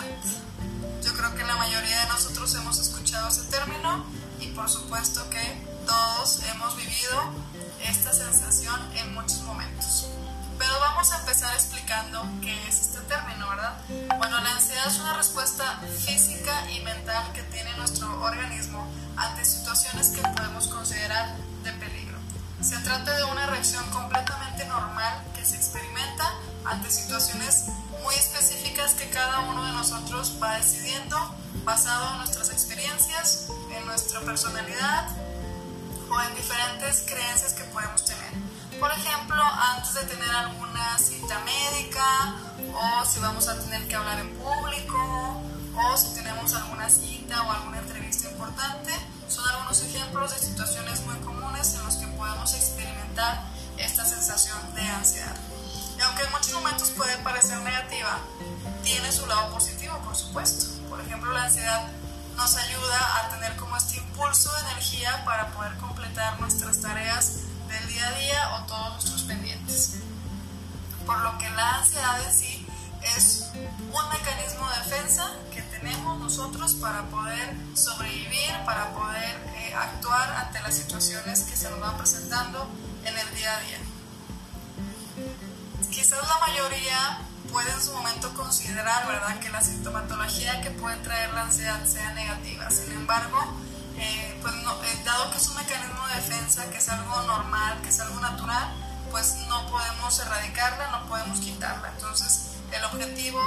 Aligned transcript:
ansiedad. 0.00 0.42
Yo 1.02 1.14
creo 1.14 1.34
que 1.34 1.44
la 1.44 1.56
mayoría 1.56 2.00
de 2.00 2.06
nosotros 2.08 2.54
hemos 2.54 2.78
escuchado 2.78 3.28
ese 3.28 3.42
término 3.44 4.04
y 4.40 4.48
por 4.48 4.68
supuesto 4.68 5.28
que 5.30 5.66
todos 5.86 6.40
hemos 6.44 6.76
vivido 6.76 7.32
esta 7.84 8.12
sensación 8.12 8.80
en 8.96 9.14
muchos 9.14 9.42
momentos. 9.42 10.06
Pero 10.58 10.72
vamos 10.80 11.12
a 11.12 11.18
empezar 11.18 11.52
explicando 11.54 12.24
qué 12.40 12.68
es 12.68 12.80
este 12.80 13.00
término, 13.00 13.48
¿verdad? 13.48 13.76
Bueno, 14.18 14.40
la 14.40 14.52
ansiedad 14.52 14.86
es 14.86 14.98
una 14.98 15.16
respuesta 15.16 15.80
física 16.06 16.70
y 16.70 16.80
mental 16.80 17.32
que 17.32 17.42
tiene 17.42 17.76
nuestro 17.76 18.22
organismo 18.22 18.86
ante 19.16 19.44
situaciones 19.44 20.10
que 20.10 20.22
podemos 20.22 20.68
considerar. 20.68 21.34
Se 22.64 22.78
trata 22.78 23.14
de 23.14 23.24
una 23.24 23.44
reacción 23.44 23.84
completamente 23.90 24.64
normal 24.64 25.22
que 25.36 25.44
se 25.44 25.54
experimenta 25.54 26.24
ante 26.64 26.90
situaciones 26.90 27.66
muy 28.02 28.14
específicas 28.14 28.94
que 28.94 29.10
cada 29.10 29.40
uno 29.40 29.66
de 29.66 29.72
nosotros 29.72 30.38
va 30.42 30.56
decidiendo 30.56 31.18
basado 31.62 32.12
en 32.12 32.18
nuestras 32.20 32.48
experiencias, 32.48 33.48
en 33.70 33.84
nuestra 33.84 34.20
personalidad 34.20 35.08
o 36.10 36.22
en 36.22 36.34
diferentes 36.36 37.04
creencias 37.06 37.52
que 37.52 37.64
podemos 37.64 38.02
tener. 38.02 38.32
Por 38.80 38.90
ejemplo, 38.92 39.42
antes 39.76 39.92
de 39.92 40.04
tener 40.04 40.30
alguna 40.30 40.98
cita 40.98 41.40
médica 41.40 42.34
o 42.72 43.04
si 43.04 43.20
vamos 43.20 43.46
a 43.46 43.58
tener 43.60 43.86
que 43.88 43.94
hablar 43.94 44.20
en 44.20 44.30
público 44.38 45.42
o 45.76 45.96
si 45.98 46.14
tenemos 46.14 46.54
alguna 46.54 46.88
cita 46.88 47.42
o 47.42 47.52
alguna 47.52 47.78
entrevista 47.80 48.30
importante, 48.30 48.90
son 49.28 49.46
algunos 49.48 49.82
ejemplos 49.82 50.32
de 50.32 50.46
situaciones 50.46 51.04
muy 51.04 51.16
comunes 51.16 51.74
en 51.74 51.84
los 51.84 51.93
que 52.24 52.30
podemos 52.30 52.54
experimentar 52.54 53.42
esta 53.76 54.04
sensación 54.04 54.58
de 54.74 54.82
ansiedad. 54.82 55.36
Y 55.98 56.00
aunque 56.00 56.22
en 56.22 56.30
muchos 56.32 56.52
momentos 56.54 56.90
puede 56.90 57.16
parecer 57.18 57.58
negativa, 57.58 58.18
tiene 58.82 59.12
su 59.12 59.26
lado 59.26 59.52
positivo, 59.52 59.98
por 59.98 60.16
supuesto. 60.16 60.66
Por 60.88 61.00
ejemplo, 61.00 61.32
la 61.32 61.44
ansiedad 61.44 61.86
nos 62.36 62.56
ayuda 62.56 63.18
a 63.18 63.28
tener 63.28 63.56
como 63.56 63.76
este 63.76 63.98
impulso 63.98 64.52
de 64.52 64.60
energía 64.70 65.24
para 65.24 65.48
poder 65.48 65.76
completar 65.76 66.40
nuestras 66.40 66.80
tareas 66.80 67.40
del 67.68 67.88
día 67.88 68.08
a 68.08 68.12
día 68.12 68.54
o 68.54 68.66
todos 68.66 68.92
nuestros 68.94 69.22
pendientes. 69.22 69.96
Por 71.06 71.20
lo 71.20 71.38
que 71.38 71.48
la 71.50 71.78
ansiedad 71.78 72.20
en 72.26 72.32
sí 72.32 72.66
es 73.16 73.50
un 73.54 74.08
mecanismo 74.08 74.68
de 74.70 74.76
defensa 74.78 75.30
que 75.52 75.62
tenemos 76.04 76.22
nosotros 76.22 76.74
para 76.74 77.02
poder 77.04 77.56
sobrevivir, 77.74 78.52
para 78.66 78.92
poder 78.92 79.40
eh, 79.56 79.74
actuar 79.74 80.30
ante 80.36 80.60
las 80.60 80.74
situaciones 80.74 81.40
que 81.44 81.56
se 81.56 81.70
nos 81.70 81.80
van 81.80 81.96
presentando 81.96 82.68
en 83.04 83.16
el 83.16 83.34
día 83.34 83.56
a 83.56 83.60
día. 83.60 83.78
Quizás 85.90 86.18
la 86.28 86.46
mayoría 86.46 87.20
puede 87.50 87.70
en 87.70 87.80
su 87.80 87.92
momento 87.92 88.34
considerar, 88.34 89.06
¿verdad?, 89.06 89.38
que 89.38 89.48
la 89.48 89.62
sintomatología 89.62 90.60
que 90.60 90.70
puede 90.72 90.96
traer 90.98 91.32
la 91.32 91.42
ansiedad 91.42 91.82
sea 91.86 92.12
negativa. 92.12 92.70
Sin 92.70 92.92
embargo, 92.92 93.38
eh, 93.96 94.38
pues 94.42 94.54
eh, 94.54 95.02
dado 95.06 95.30
que 95.30 95.38
es 95.38 95.48
un 95.48 95.56
mecanismo 95.56 96.06
de 96.08 96.14
defensa, 96.16 96.70
que 96.70 96.78
es 96.78 96.88
algo 96.90 97.22
normal, 97.22 97.80
que 97.80 97.88
es 97.88 98.00
algo 98.00 98.20
natural, 98.20 98.74
pues 99.10 99.36
no 99.48 99.66
podemos 99.70 100.18
erradicarla, 100.18 100.90
no 100.90 101.06
podemos 101.08 101.40
quitarla. 101.40 101.88
Entonces, 101.96 102.50
el 102.72 102.84
objetivo 102.84 103.40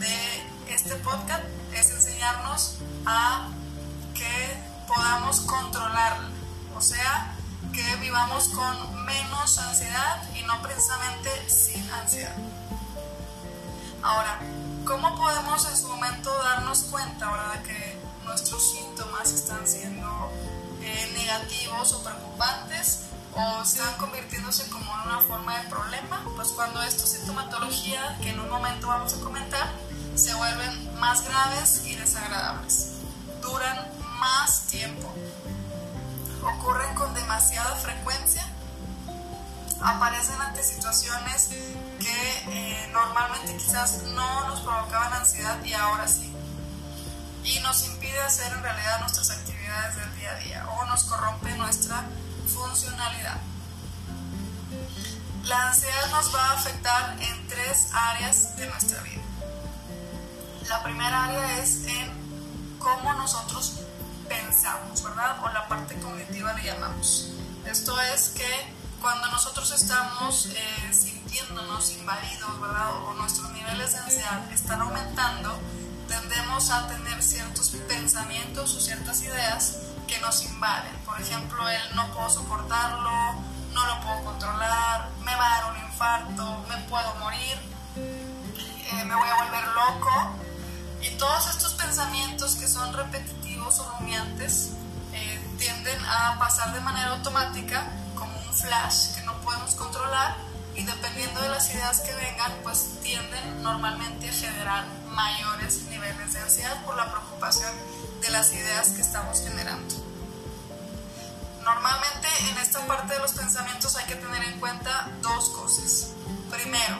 de 0.00 0.33
este 0.74 0.96
podcast 0.96 1.44
es 1.72 1.90
enseñarnos 1.92 2.78
a 3.06 3.48
que 4.12 4.58
podamos 4.88 5.40
controlarla, 5.42 6.28
o 6.76 6.80
sea, 6.80 7.36
que 7.72 7.96
vivamos 7.96 8.48
con 8.48 9.04
menos 9.04 9.58
ansiedad 9.58 10.28
y 10.34 10.42
no 10.42 10.60
precisamente 10.62 11.30
sin 11.48 11.88
ansiedad. 11.92 12.34
Ahora, 14.02 14.40
¿cómo 14.84 15.16
podemos 15.16 15.64
en 15.70 15.76
su 15.76 15.88
momento 15.88 16.30
darnos 16.42 16.82
cuenta, 16.90 17.30
verdad, 17.30 17.62
que 17.62 17.96
nuestros 18.24 18.72
síntomas 18.72 19.30
están 19.30 19.66
siendo 19.68 20.30
eh, 20.82 21.12
negativos 21.16 21.92
o 21.92 22.02
preocupantes 22.02 23.04
o 23.32 23.62
están 23.62 23.96
convirtiéndose 23.96 24.68
como 24.70 24.92
en 24.92 25.08
una 25.08 25.20
forma 25.20 25.56
de 25.56 25.68
problema, 25.68 26.24
pues 26.34 26.48
cuando 26.48 26.82
esta 26.82 27.06
sintomatología, 27.06 28.18
que 28.20 28.30
en 28.30 28.40
un 28.40 28.50
momento 28.50 28.88
vamos 28.88 29.14
a 29.14 29.20
comentar, 29.20 29.72
se 30.14 30.34
vuelven 30.34 30.98
más 31.00 31.24
graves 31.24 31.82
y 31.86 31.94
desagradables, 31.96 32.92
duran 33.42 33.76
más 34.20 34.62
tiempo, 34.66 35.12
ocurren 36.42 36.94
con 36.94 37.12
demasiada 37.14 37.74
frecuencia, 37.76 38.46
aparecen 39.80 40.40
ante 40.40 40.62
situaciones 40.62 41.48
que 41.98 42.44
eh, 42.48 42.90
normalmente 42.92 43.56
quizás 43.56 44.02
no 44.14 44.48
nos 44.48 44.60
provocaban 44.60 45.12
ansiedad 45.14 45.62
y 45.64 45.72
ahora 45.72 46.06
sí 46.06 46.34
y 47.44 47.58
nos 47.60 47.86
impide 47.86 48.18
hacer 48.20 48.50
en 48.52 48.62
realidad 48.62 49.00
nuestras 49.00 49.30
actividades 49.30 49.96
del 49.96 50.16
día 50.16 50.30
a 50.30 50.36
día 50.36 50.66
o 50.70 50.84
nos 50.86 51.04
corrompe 51.04 51.54
nuestra 51.56 52.04
funcionalidad. 52.46 53.36
La 55.44 55.68
ansiedad 55.68 56.10
nos 56.10 56.34
va 56.34 56.50
a 56.50 56.52
afectar 56.54 57.16
en 57.20 57.48
tres 57.48 57.88
áreas 57.92 58.56
de 58.56 58.66
nuestra 58.66 59.02
vida. 59.02 59.23
La 60.68 60.82
primera 60.82 61.24
área 61.24 61.58
es 61.58 61.84
en 61.86 62.78
cómo 62.78 63.12
nosotros 63.14 63.80
pensamos, 64.28 65.02
¿verdad? 65.02 65.36
O 65.44 65.48
la 65.50 65.68
parte 65.68 65.94
cognitiva 66.00 66.54
le 66.54 66.64
llamamos. 66.64 67.32
Esto 67.66 68.00
es 68.00 68.30
que 68.30 68.74
cuando 69.00 69.26
nosotros 69.28 69.70
estamos 69.72 70.46
eh, 70.46 70.92
sintiéndonos 70.92 71.92
invadidos, 71.92 72.60
¿verdad? 72.60 72.96
O 73.04 73.14
nuestros 73.14 73.50
niveles 73.52 73.92
de 73.92 73.98
ansiedad 73.98 74.52
están 74.52 74.80
aumentando, 74.80 75.58
tendemos 76.08 76.70
a 76.70 76.86
tener 76.88 77.22
ciertos 77.22 77.68
pensamientos 77.86 78.74
o 78.74 78.80
ciertas 78.80 79.22
ideas 79.22 79.78
que 80.08 80.18
nos 80.20 80.44
invaden. 80.44 80.96
Por 81.04 81.20
ejemplo, 81.20 81.68
el 81.68 81.94
no 81.94 82.10
puedo 82.14 82.30
soportarlo, 82.30 83.34
no 83.74 83.86
lo 83.86 84.00
puedo 84.00 84.24
controlar, 84.24 85.10
me 85.24 85.36
va 85.36 85.46
a 85.46 85.60
dar 85.60 85.72
un 85.72 85.82
infarto, 85.84 86.64
me 86.68 86.76
puedo 86.88 87.14
morir, 87.16 87.58
eh, 87.96 89.04
me 89.04 89.14
voy 89.14 89.28
a 89.28 89.44
volver 89.44 89.68
loco. 89.68 90.43
Y 91.04 91.10
todos 91.18 91.48
estos 91.48 91.74
pensamientos 91.74 92.54
que 92.54 92.66
son 92.66 92.92
repetitivos 92.94 93.78
o 93.78 93.98
rumiantes 93.98 94.70
eh, 95.12 95.40
tienden 95.58 96.02
a 96.06 96.38
pasar 96.38 96.72
de 96.72 96.80
manera 96.80 97.10
automática 97.10 97.86
como 98.14 98.32
un 98.40 98.54
flash 98.54 99.14
que 99.14 99.22
no 99.22 99.34
podemos 99.42 99.74
controlar 99.74 100.36
y 100.74 100.82
dependiendo 100.82 101.42
de 101.42 101.50
las 101.50 101.70
ideas 101.74 102.00
que 102.00 102.14
vengan, 102.14 102.52
pues 102.62 103.00
tienden 103.02 103.62
normalmente 103.62 104.30
a 104.30 104.32
generar 104.32 104.86
mayores 105.10 105.82
niveles 105.82 106.32
de 106.32 106.40
ansiedad 106.40 106.82
por 106.84 106.96
la 106.96 107.10
preocupación 107.10 107.72
de 108.22 108.30
las 108.30 108.52
ideas 108.52 108.88
que 108.88 109.02
estamos 109.02 109.40
generando. 109.42 109.94
Normalmente 111.62 112.28
en 112.50 112.58
esta 112.58 112.84
parte 112.86 113.12
de 113.12 113.20
los 113.20 113.32
pensamientos 113.32 113.94
hay 113.96 114.06
que 114.06 114.16
tener 114.16 114.42
en 114.44 114.58
cuenta 114.58 115.10
dos 115.20 115.50
cosas. 115.50 116.12
Primero, 116.50 116.98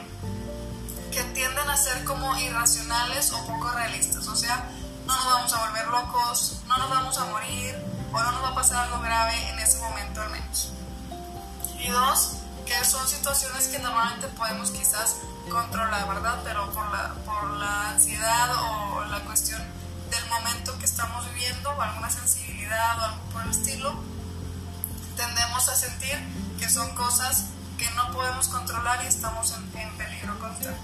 que 1.15 1.23
tienden 1.33 1.71
a 1.71 1.77
ser 1.77 2.03
como 2.05 2.37
irracionales 2.39 3.31
o 3.33 3.47
poco 3.47 3.71
realistas, 3.71 4.27
o 4.27 4.35
sea, 4.35 4.69
no 5.07 5.15
nos 5.15 5.25
vamos 5.25 5.53
a 5.53 5.67
volver 5.67 5.87
locos, 5.87 6.59
no 6.67 6.77
nos 6.77 6.91
vamos 6.91 7.19
a 7.19 7.25
morir 7.27 7.77
o 8.13 8.21
no 8.21 8.33
nos 8.33 8.43
va 8.43 8.49
a 8.49 8.55
pasar 8.55 8.85
algo 8.85 9.01
grave 9.01 9.51
en 9.51 9.59
ese 9.61 9.79
momento 9.79 10.21
al 10.23 10.31
menos. 10.31 10.73
Y 11.79 11.89
dos, 11.89 12.39
que 12.67 12.85
son 12.85 13.07
situaciones 13.07 13.69
que 13.69 13.79
normalmente 13.79 14.27
podemos 14.29 14.73
quizás 14.73 15.19
controlar, 15.49 16.09
¿verdad? 16.09 16.41
Pero 16.43 16.69
por 16.73 16.91
la, 16.91 17.15
por 17.25 17.51
la 17.59 17.91
ansiedad 17.91 18.51
o 18.57 19.05
la 19.05 19.21
cuestión 19.21 19.63
del 20.11 20.27
momento 20.31 20.77
que 20.79 20.85
estamos 20.85 21.25
viviendo 21.33 21.71
o 21.71 21.81
alguna 21.81 22.11
sensibilidad 22.11 22.99
o 22.99 23.05
algo 23.05 23.23
por 23.33 23.43
el 23.43 23.51
estilo, 23.51 23.95
tendemos 25.17 25.69
a 25.69 25.77
sentir 25.77 26.19
que 26.59 26.69
son 26.69 26.93
cosas 26.97 27.45
que 27.79 27.89
no 27.93 28.11
podemos 28.11 28.49
controlar 28.49 29.01
y 29.05 29.07
estamos 29.07 29.53
en, 29.53 29.79
en 29.79 29.97
peligro 29.97 30.39
constante. 30.41 30.81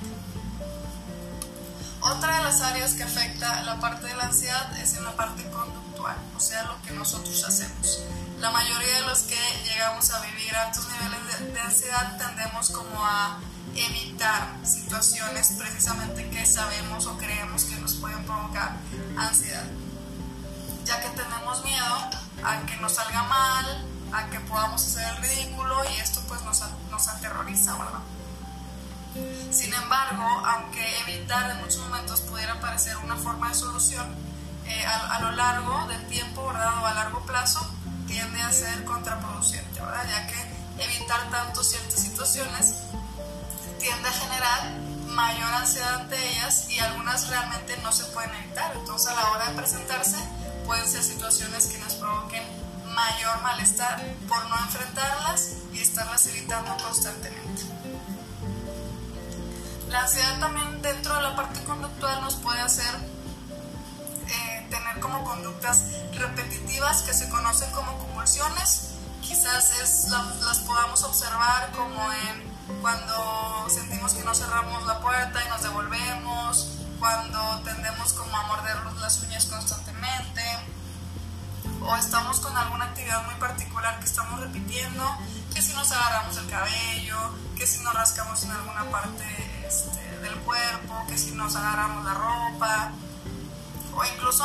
Otra 2.03 2.39
de 2.39 2.45
las 2.45 2.61
áreas 2.63 2.95
que 2.95 3.03
afecta 3.03 3.63
la 3.65 3.79
parte 3.79 4.07
de 4.07 4.15
la 4.15 4.25
ansiedad 4.25 4.75
es 4.79 4.95
en 4.95 5.05
la 5.05 5.15
parte 5.17 5.45
conductual, 5.51 6.17
o 6.35 6.41
sea, 6.41 6.65
lo 6.65 6.81
que 6.83 6.93
nosotros 6.93 7.45
hacemos. 7.45 8.01
La 8.39 8.51
mayoría 8.51 9.01
de 9.01 9.07
los 9.07 9.21
que 9.21 9.39
llegamos 9.67 10.11
a 10.11 10.21
vivir 10.21 10.55
altos 10.57 10.87
niveles 10.89 11.53
de, 11.53 11.61
ansiedad 11.61 12.17
tendemos 12.17 12.71
como 12.71 13.05
a 13.05 13.39
evitar 13.75 14.57
situaciones 14.65 15.53
precisamente 15.59 16.29
que 16.31 16.47
sabemos 16.47 17.07
o 17.07 17.19
creemos 17.19 17.65
que 17.65 17.77
nos 17.77 17.95
pueden 17.95 18.25
provocar 18.25 18.77
ansiedad, 19.19 19.67
ya 20.87 21.03
que 21.03 21.09
tenemos 21.11 21.63
miedo 21.65 21.97
a 22.43 22.61
que 22.65 22.77
nos 22.79 22.93
salga 22.95 23.25
mal, 23.25 23.87
a 24.15 24.27
que 24.31 24.41
podamos 24.41 24.83
hacer 24.83 25.07
el 25.07 25.17
ridículo 25.19 25.83
y 25.95 26.01
esto 26.01 26.23
pues 26.29 26.43
nos, 26.45 26.63
nos 26.91 27.09
aterroriza, 27.09 27.77
¿verdad? 27.77 28.01
Sin 29.51 29.73
embargo, 29.75 30.25
aunque 30.47 30.99
evitar 31.01 31.51
en 31.51 31.59
muchos 31.59 31.79
momentos 31.79 32.21
pudiera 32.21 32.61
parecer 32.61 32.97
una 32.99 33.17
forma 33.17 33.49
de 33.49 33.55
solución, 33.55 34.07
eh, 34.67 34.85
a, 34.87 35.21
lo 35.21 35.33
largo 35.33 35.87
del 35.89 36.07
tiempo, 36.07 36.47
¿verdad? 36.47 36.83
O 36.83 36.87
a 36.87 36.95
largo 36.95 37.21
plazo, 37.27 37.61
tiende 38.07 38.41
a 38.41 38.53
ser 38.53 38.85
contraproducente, 38.85 39.81
¿verdad? 39.81 40.07
Ya 40.09 40.27
que 40.29 40.85
evitar 40.85 41.29
tanto 41.31 41.65
ciertas 41.65 42.01
situaciones 42.01 42.75
tiende 43.81 44.09
a 44.09 44.13
generar 44.13 44.71
mayor 45.09 45.53
ansiedad 45.55 46.03
ante 46.03 46.17
ellas 46.31 46.71
y 46.71 46.79
algunas 46.79 47.29
realmente 47.29 47.77
no 47.83 47.93
se 47.93 48.05
pueden 48.07 48.31
evitar. 48.45 48.73
Entonces 48.77 49.11
a 49.11 49.15
la 49.15 49.31
hora 49.33 49.47
de 49.47 49.57
presentarse 49.57 50.17
pueden 50.67 50.87
ser 50.87 51.03
situaciones 51.03 51.67
que 51.67 51.79
nos 51.79 51.95
provoquen 51.95 52.45
mayor 52.95 53.43
malestar 53.43 54.01
por 54.29 54.49
no 54.49 54.57
enfrentarlas 54.59 55.55
y 55.73 55.81
estarlas 55.81 56.27
evitando 56.27 56.77
constantemente. 56.85 57.80
La 59.91 60.03
ansiedad 60.03 60.39
también 60.39 60.81
dentro 60.83 61.17
de 61.17 61.23
la 61.23 61.35
parte 61.35 61.65
conductual 61.65 62.21
nos 62.21 62.37
puede 62.37 62.61
hacer 62.61 62.95
eh, 64.29 64.67
tener 64.71 65.01
como 65.01 65.25
conductas 65.25 65.83
repetitivas 66.13 67.03
que 67.03 67.13
se 67.13 67.29
conocen 67.29 67.73
como 67.73 67.99
convulsiones. 67.99 68.93
Quizás 69.21 69.73
es, 69.83 70.09
las 70.11 70.59
podamos 70.61 71.03
observar 71.03 71.73
como 71.73 72.01
en 72.13 72.81
cuando 72.81 73.67
sentimos 73.69 74.15
que 74.15 74.23
no 74.23 74.33
cerramos 74.33 74.87
la 74.87 75.01
puerta 75.01 75.45
y 75.45 75.49
nos 75.49 75.63
devolvemos, 75.65 76.69
cuando 77.01 77.61
tendemos 77.65 78.13
como 78.13 78.37
a 78.37 78.47
mordernos 78.47 78.97
las 79.01 79.21
uñas 79.25 79.47
constantemente, 79.47 80.43
o 81.83 81.97
estamos 81.97 82.39
con 82.39 82.57
alguna 82.57 82.85
actividad 82.85 83.25
muy 83.25 83.35
particular 83.35 83.99
que 83.99 84.05
estamos 84.05 84.39
repitiendo, 84.39 85.03
que 85.53 85.61
si 85.61 85.73
nos 85.73 85.91
agarramos 85.91 86.37
el 86.37 86.49
cabello, 86.49 87.35
que 87.57 87.67
si 87.67 87.83
nos 87.83 87.93
rascamos 87.93 88.45
en 88.45 88.53
alguna 88.53 88.85
parte 88.89 89.60
este, 89.71 90.19
del 90.19 90.35
cuerpo, 90.41 90.95
que 91.07 91.17
si 91.17 91.31
nos 91.33 91.55
agarramos 91.55 92.05
la 92.05 92.15
ropa, 92.15 92.91
o 93.95 94.05
incluso 94.05 94.45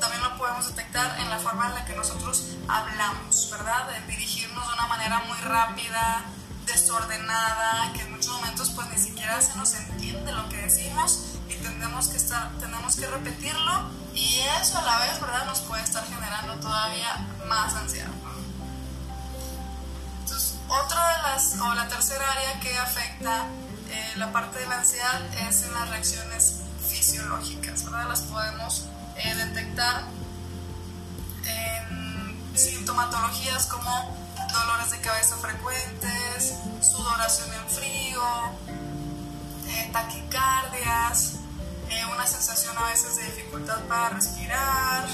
también 0.00 0.22
lo 0.22 0.36
podemos 0.38 0.66
detectar 0.66 1.20
en 1.20 1.28
la 1.28 1.38
forma 1.38 1.68
en 1.68 1.74
la 1.74 1.84
que 1.84 1.94
nosotros 1.94 2.56
hablamos, 2.68 3.50
¿verdad? 3.50 3.86
De 3.88 4.12
dirigirnos 4.12 4.66
de 4.66 4.72
una 4.72 4.86
manera 4.86 5.22
muy 5.28 5.36
rápida, 5.38 6.24
desordenada, 6.64 7.92
que 7.92 8.00
en 8.00 8.12
muchos 8.12 8.32
momentos 8.32 8.70
pues 8.70 8.88
ni 8.88 8.98
siquiera 8.98 9.40
se 9.42 9.56
nos 9.58 9.74
entiende 9.74 10.32
lo 10.32 10.48
que 10.48 10.56
decimos 10.56 11.36
y 11.50 11.54
tendemos 11.56 12.08
que, 12.08 12.16
estar, 12.16 12.50
tenemos 12.58 12.96
que 12.96 13.06
repetirlo 13.06 13.90
y 14.14 14.40
eso 14.60 14.78
a 14.78 14.82
la 14.82 14.98
vez, 15.00 15.20
¿verdad? 15.20 15.44
Nos 15.46 15.60
puede 15.60 15.82
estar 15.82 16.04
generando 16.06 16.54
todavía 16.54 17.28
más 17.46 17.74
ansiedad. 17.74 18.10
Entonces, 20.22 20.58
otra 20.66 21.16
de 21.16 21.22
las, 21.24 21.60
o 21.60 21.74
la 21.74 21.88
tercera 21.88 22.24
área 22.32 22.60
que 22.60 22.78
afecta 22.78 23.46
eh, 23.92 24.12
la 24.16 24.32
parte 24.32 24.58
de 24.58 24.66
la 24.66 24.78
ansiedad 24.78 25.20
es 25.46 25.64
en 25.64 25.74
las 25.74 25.90
reacciones 25.90 26.60
fisiológicas, 26.88 27.84
¿verdad? 27.84 28.08
Las 28.08 28.22
podemos 28.22 28.86
eh, 29.16 29.34
detectar 29.34 30.04
en 31.44 32.56
sintomatologías 32.56 33.66
como 33.66 34.16
dolores 34.50 34.92
de 34.92 35.00
cabeza 35.00 35.36
frecuentes, 35.36 36.54
sudoración 36.80 37.48
en 37.52 37.68
frío, 37.68 38.22
eh, 39.68 39.90
taquicardias, 39.92 41.34
una 42.14 42.26
sensación 42.26 42.76
a 42.78 42.86
veces 42.86 43.16
de 43.16 43.24
dificultad 43.24 43.78
para 43.82 44.08
respirar 44.10 45.06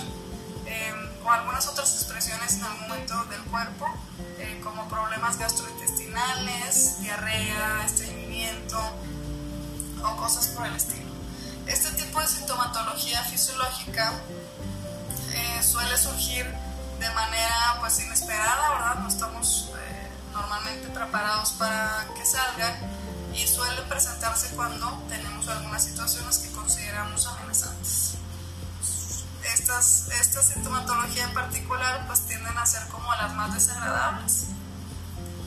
o 1.25 1.31
algunas 1.31 1.67
otras 1.67 1.93
expresiones 1.95 2.55
en 2.55 2.65
algún 2.65 2.89
momento 2.89 3.25
del 3.25 3.43
cuerpo, 3.43 3.87
como 4.63 4.89
problemas 4.89 5.39
gastrointestinales, 5.39 7.01
diarrea, 7.01 7.85
estreñimiento 7.85 8.18
cosas 10.29 10.49
por 10.49 10.67
el 10.67 10.77
estilo. 10.77 11.11
Este 11.67 11.91
tipo 11.93 12.21
de 12.21 12.27
sintomatología 12.27 13.25
fisiológica 13.25 14.13
eh, 15.33 15.63
suele 15.63 15.97
surgir 15.97 16.45
de 17.01 17.11
manera 17.15 17.77
pues 17.81 17.99
inesperada, 18.01 18.69
¿verdad? 18.73 18.95
No 18.97 19.09
estamos 19.09 19.71
eh, 19.75 20.11
normalmente 20.35 20.89
preparados 20.89 21.53
para 21.53 22.07
que 22.15 22.27
salgan 22.27 22.75
y 23.35 23.47
suele 23.47 23.81
presentarse 23.89 24.49
cuando 24.55 25.03
tenemos 25.09 25.49
algunas 25.49 25.83
situaciones 25.83 26.37
que 26.37 26.51
consideramos 26.53 27.27
amenazantes. 27.27 28.17
Estas, 29.55 30.09
esta 30.21 30.43
sintomatología 30.43 31.25
en 31.25 31.33
particular 31.33 32.07
pues 32.07 32.21
tienden 32.27 32.59
a 32.59 32.67
ser 32.67 32.87
como 32.89 33.15
las 33.15 33.33
más 33.33 33.55
desagradables 33.55 34.45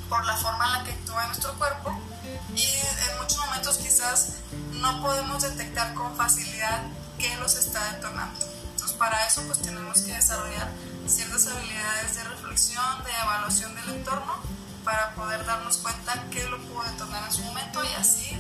por 0.10 0.26
la 0.26 0.36
forma 0.38 0.66
en 0.66 0.72
la 0.74 0.84
que 0.86 0.92
actúa 0.94 1.28
nuestro 1.28 1.54
cuerpo 1.54 2.02
y 2.56 2.64
en 2.64 3.18
muchos 3.20 3.38
momentos 3.38 3.78
quizás 3.78 4.34
no 4.82 5.02
podemos 5.02 5.44
detectar 5.44 5.94
con 5.94 6.16
facilidad 6.16 6.82
qué 7.18 7.36
los 7.38 7.56
está 7.56 7.94
detonando. 7.94 8.40
Entonces 8.72 8.98
para 8.98 9.26
eso 9.28 9.44
pues 9.44 9.62
tenemos 9.62 10.02
que 10.02 10.14
desarrollar 10.14 10.70
ciertas 11.08 11.48
habilidades 11.48 12.16
de 12.16 12.24
reflexión, 12.24 13.04
de 13.04 13.12
evaluación 13.24 13.76
del 13.76 13.96
entorno 13.96 14.34
para 14.84 15.14
poder 15.14 15.46
darnos 15.46 15.78
cuenta 15.78 16.26
qué 16.32 16.44
lo 16.50 16.60
pudo 16.64 16.84
detonar 16.84 17.24
en 17.26 17.32
su 17.32 17.44
momento 17.44 17.84
y 17.84 17.94
así 18.00 18.36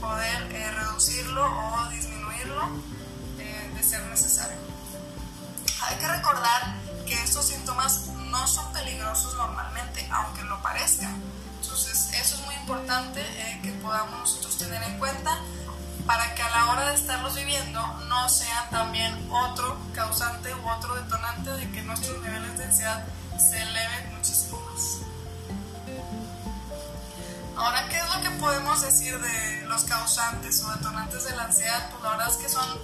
poder 0.00 0.50
eh, 0.52 0.70
reducirlo 0.72 1.44
o 1.44 1.88
disminuirlo 1.90 2.62
eh, 3.38 3.70
de 3.74 3.82
ser 3.82 4.02
necesario. 4.06 4.58
Hay 5.82 5.96
que 5.96 6.08
recordar 6.08 6.74
que 7.06 7.14
estos 7.22 7.46
síntomas 7.46 8.06
no 8.30 8.46
son 8.48 8.72
peligrosos 8.72 9.34
normalmente, 9.36 10.06
aunque 10.10 10.42
lo 10.42 10.60
parezcan. 10.62 11.14
Entonces, 11.60 12.10
eso 12.14 12.36
es 12.36 12.44
muy 12.44 12.54
importante 12.56 13.20
eh, 13.20 13.60
que 13.62 13.70
podamos 13.72 14.18
nosotros 14.18 14.58
tener 14.58 14.82
en 14.82 14.98
cuenta 14.98 15.38
para 16.06 16.34
que 16.34 16.42
a 16.42 16.50
la 16.50 16.66
hora 16.70 16.88
de 16.90 16.94
estarlos 16.94 17.34
viviendo 17.34 17.80
no 18.08 18.28
sean 18.28 18.70
también 18.70 19.12
otro 19.30 19.76
causante 19.94 20.54
u 20.54 20.68
otro 20.68 20.94
detonante 20.94 21.50
de 21.50 21.70
que 21.70 21.82
nuestros 21.82 22.22
niveles 22.22 22.56
de 22.56 22.64
ansiedad 22.64 23.04
se 23.38 23.60
eleven 23.60 24.16
muchísimo 24.16 24.60
más. 24.70 24.98
Ahora, 27.56 27.88
¿qué 27.88 27.98
es 27.98 28.14
lo 28.14 28.20
que 28.20 28.30
podemos 28.38 28.82
decir 28.82 29.18
de 29.18 29.62
los 29.66 29.84
causantes 29.84 30.62
o 30.62 30.70
detonantes 30.72 31.24
de 31.24 31.36
la 31.36 31.44
ansiedad? 31.44 31.90
Pues 31.90 32.02
la 32.02 32.10
verdad 32.10 32.28
es 32.30 32.36
que 32.36 32.48
son 32.48 32.80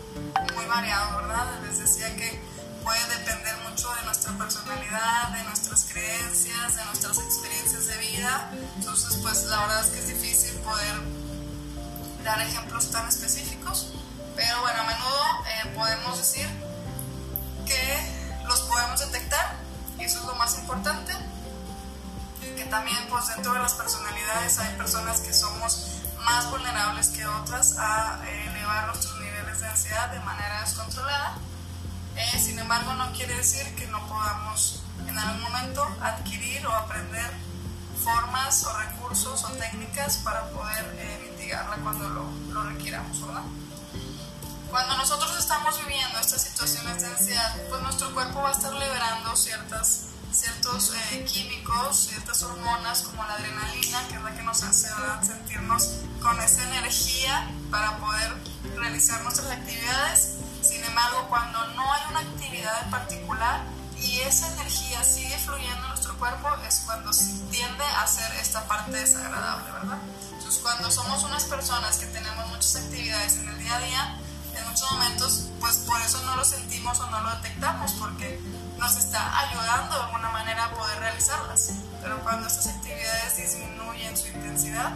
muy 0.54 0.66
variados, 0.66 1.22
¿verdad? 1.22 1.60
Les 1.62 1.78
decía 1.78 2.16
que 2.16 2.42
puede 2.82 3.04
depender 3.18 3.54
mucho 3.68 3.94
de 3.94 4.02
nuestra 4.04 4.32
personalidad, 4.32 5.28
de 5.28 5.44
nuestras 5.44 5.84
creencias, 5.84 6.76
de 6.76 6.84
nuestras 6.86 7.18
experiencias 7.18 7.86
de 7.86 7.96
vida. 7.98 8.50
Entonces, 8.76 9.18
pues 9.22 9.44
la 9.44 9.60
verdad 9.60 9.80
es 9.82 9.86
que 9.88 9.98
es 10.00 10.08
difícil 10.08 10.54
poder 10.60 11.21
dar 12.22 12.40
ejemplos 12.40 12.90
tan 12.90 13.06
específicos, 13.08 13.92
pero 14.36 14.60
bueno, 14.60 14.82
a 14.82 14.86
menudo 14.86 15.24
eh, 15.46 15.74
podemos 15.74 16.18
decir 16.18 16.48
que 17.66 18.44
los 18.46 18.60
podemos 18.62 19.00
detectar 19.00 19.56
y 19.98 20.04
eso 20.04 20.20
es 20.20 20.24
lo 20.24 20.34
más 20.36 20.58
importante. 20.58 21.12
Que 22.56 22.64
también, 22.64 22.98
pues 23.08 23.28
dentro 23.28 23.52
de 23.52 23.60
las 23.60 23.74
personalidades 23.74 24.58
hay 24.58 24.74
personas 24.76 25.20
que 25.20 25.32
somos 25.32 26.02
más 26.24 26.50
vulnerables 26.50 27.08
que 27.08 27.26
otras 27.26 27.76
a 27.78 28.20
eh, 28.26 28.46
elevar 28.50 28.86
nuestros 28.88 29.18
niveles 29.20 29.60
de 29.60 29.68
ansiedad 29.68 30.10
de 30.10 30.20
manera 30.20 30.60
descontrolada 30.60 31.38
eh, 32.16 32.38
sin 32.38 32.58
embargo, 32.58 32.92
no 32.94 33.10
quiere 33.12 33.34
decir 33.36 33.74
que 33.74 33.86
no 33.86 34.06
podamos 34.06 34.82
en 35.08 35.18
algún 35.18 35.42
momento 35.42 35.86
adquirir 36.00 36.66
o 36.66 36.72
aprender 36.72 37.30
formas 38.02 38.64
o 38.64 38.78
recursos 38.78 39.44
o 39.44 39.48
técnicas 39.52 40.18
para 40.18 40.44
poder 40.50 40.94
eh, 40.98 41.31
mitigarla 41.42 41.76
cuando 41.76 42.08
lo, 42.08 42.30
lo, 42.52 42.62
requiramos, 42.64 43.26
¿verdad? 43.26 43.42
Cuando 44.70 44.96
nosotros 44.96 45.36
estamos 45.38 45.78
viviendo 45.84 46.18
estas 46.18 46.42
situaciones 46.42 47.02
de 47.02 47.08
ansiedad, 47.08 47.54
pues 47.68 47.82
nuestro 47.82 48.14
cuerpo 48.14 48.40
va 48.42 48.50
a 48.50 48.52
estar 48.52 48.72
liberando 48.72 49.36
ciertas, 49.36 50.06
ciertos 50.32 50.94
eh, 51.12 51.24
químicos, 51.24 52.08
ciertas 52.08 52.42
hormonas 52.42 53.02
como 53.02 53.24
la 53.24 53.34
adrenalina, 53.34 54.08
que 54.08 54.14
es 54.14 54.22
la 54.22 54.34
que 54.34 54.42
nos 54.42 54.62
hace 54.62 54.88
sentirnos 55.26 55.88
con 56.22 56.40
esa 56.40 56.62
energía 56.68 57.50
para 57.70 57.98
poder 57.98 58.32
realizar 58.76 59.22
nuestras 59.22 59.50
actividades 59.50 60.42
sin 60.62 60.82
embargo, 60.84 61.26
cuando 61.28 61.58
no 61.74 61.92
hay 61.92 62.02
una 62.10 62.20
actividad 62.20 62.84
en 62.84 62.90
particular 62.90 63.62
y 64.02 64.20
esa 64.20 64.48
energía 64.54 65.04
sigue 65.04 65.38
fluyendo 65.38 65.82
en 65.82 65.88
nuestro 65.88 66.16
cuerpo, 66.18 66.48
es 66.66 66.82
cuando 66.84 67.10
tiende 67.50 67.84
a 67.84 68.06
ser 68.06 68.32
esta 68.40 68.66
parte 68.66 68.92
desagradable, 68.92 69.70
¿verdad? 69.72 69.98
Entonces, 70.32 70.60
cuando 70.60 70.90
somos 70.90 71.22
unas 71.24 71.44
personas 71.44 71.98
que 71.98 72.06
tenemos 72.06 72.48
muchas 72.48 72.76
actividades 72.76 73.36
en 73.36 73.48
el 73.48 73.58
día 73.58 73.76
a 73.76 73.80
día, 73.80 74.18
en 74.56 74.68
muchos 74.68 74.90
momentos, 74.92 75.44
pues 75.60 75.76
por 75.78 76.00
eso 76.00 76.20
no 76.24 76.36
lo 76.36 76.44
sentimos 76.44 76.98
o 77.00 77.06
no 77.10 77.20
lo 77.20 77.30
detectamos, 77.36 77.92
porque 77.92 78.40
nos 78.78 78.96
está 78.96 79.38
ayudando 79.38 79.94
de 79.94 80.02
alguna 80.02 80.30
manera 80.30 80.64
a 80.64 80.70
poder 80.74 80.98
realizarlas. 80.98 81.70
Pero 82.02 82.20
cuando 82.22 82.48
estas 82.48 82.66
actividades 82.66 83.36
disminuyen 83.36 84.16
su 84.16 84.26
intensidad, 84.28 84.92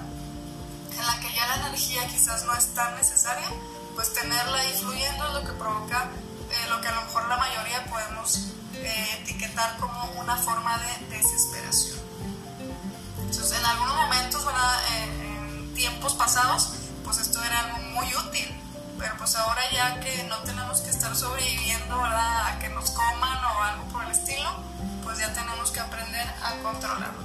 en 0.91 1.07
la 1.07 1.21
que 1.21 1.33
ya 1.33 1.47
la 1.47 1.69
energía 1.69 2.07
quizás 2.09 2.45
no 2.45 2.55
es 2.55 2.75
tan 2.75 2.97
necesaria, 2.97 3.49
pues 3.95 4.13
tenerla 4.13 4.59
ahí 4.59 4.73
fluyendo 4.79 5.27
es 5.29 5.35
lo 5.35 5.41
que 5.45 5.53
provoca 5.53 6.09
eh, 6.51 6.69
lo 6.69 6.81
que 6.81 6.89
a 6.89 6.93
lo 6.93 7.03
mejor 7.03 7.29
la 7.29 7.37
mayoría 7.37 7.85
podemos 7.87 8.53
eh, 8.83 9.19
etiquetar 9.21 9.77
como 9.79 10.05
una 10.21 10.37
forma 10.37 10.79
de 10.79 11.17
desesperación. 11.17 11.99
Entonces, 13.19 13.59
en 13.59 13.65
algunos 13.65 13.97
momentos. 13.97 14.47
En, 15.03 15.21
en 15.21 15.75
tiempos 15.75 16.15
pasados, 16.15 16.71
pues 17.05 17.19
esto 17.19 17.43
era 17.45 17.61
algo 17.61 17.79
muy 17.91 18.07
útil, 18.17 18.49
pero 18.99 19.15
pues 19.19 19.37
ahora 19.37 19.61
ya 19.71 20.01
que 20.01 20.25
no 20.25 20.39
tenemos 20.39 20.81
que 20.81 20.91
estar 20.91 21.15
sobreviviendo, 21.15 22.01
¿verdad? 22.01 22.47
A 22.47 22.59
que 22.59 22.69
nos 22.71 22.91
coman 22.91 23.45
o 23.45 23.63
algo 23.63 23.85
por 23.93 24.05
el 24.05 24.11
estilo, 24.11 24.51
pues 25.05 25.19
ya 25.19 25.33
tenemos 25.33 25.71
que 25.71 25.81
aprender 25.81 26.27
a 26.43 26.53
controlarlo. 26.63 27.23